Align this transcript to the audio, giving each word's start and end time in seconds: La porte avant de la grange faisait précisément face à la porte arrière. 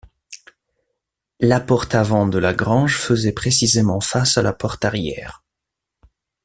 La 1.39 1.59
porte 1.59 1.93
avant 1.93 2.25
de 2.25 2.39
la 2.39 2.55
grange 2.55 2.97
faisait 2.97 3.33
précisément 3.33 4.01
face 4.01 4.35
à 4.39 4.41
la 4.41 4.51
porte 4.51 4.83
arrière. 4.83 5.43